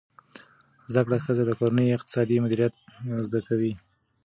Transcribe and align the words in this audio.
زده 0.91 1.01
کړه 1.07 1.17
ښځه 1.25 1.43
د 1.45 1.51
کورني 1.59 1.85
اقتصاد 1.97 2.27
مدیریت 2.43 2.73
زده 3.27 3.39
کوي. 3.47 3.73